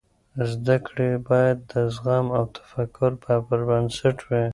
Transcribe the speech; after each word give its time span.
زده 0.51 0.75
کړې 0.87 1.09
باید 1.27 1.57
د 1.71 1.73
زغم 1.95 2.25
او 2.37 2.43
تفکر 2.57 3.11
پر 3.23 3.59
بنسټ 3.67 4.17
وي. 4.27 4.43